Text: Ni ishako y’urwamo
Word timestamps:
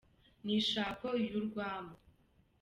Ni 0.43 0.53
ishako 0.61 1.07
y’urwamo 1.23 1.95